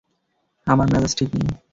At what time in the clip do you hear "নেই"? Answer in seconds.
1.35-1.49